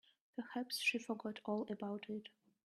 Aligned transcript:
Perhaps 0.35 0.79
she 0.79 0.97
forgot 0.97 1.41
all 1.45 1.67
about 1.71 2.09
it. 2.09 2.29